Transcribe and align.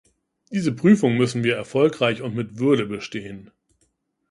Diese 0.49 0.71
Prüfung 0.71 1.15
müssen 1.15 1.43
wir 1.43 1.55
erfolgreich 1.55 2.23
und 2.23 2.33
mit 2.33 2.57
Würde 2.57 2.87
bestehen. 2.87 3.51